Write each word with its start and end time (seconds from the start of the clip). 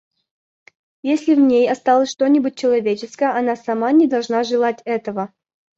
Если 1.03 1.35
в 1.35 1.39
ней 1.39 1.69
осталось 1.71 2.09
что-нибудь 2.09 2.57
человеческое, 2.57 3.37
она 3.37 3.55
сама 3.55 3.91
не 3.91 4.07
должна 4.07 4.41
желать 4.43 4.81
этого. 4.83 5.31